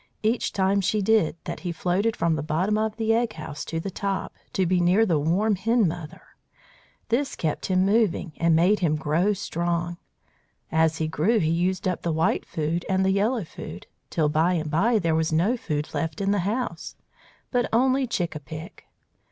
[0.23, 3.79] Each time she did that he floated from the bottom of the egg house to
[3.79, 6.23] the top, to be near the warm Hen Mother.
[7.09, 9.97] This kept him moving, and made him grow strong.
[10.71, 14.53] As he grew he used up the white food and the yellow food, till by
[14.53, 16.95] and by there was no food left in the house,
[17.51, 18.87] but only Chick a pick.